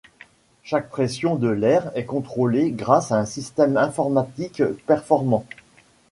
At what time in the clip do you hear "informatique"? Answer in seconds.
3.77-4.63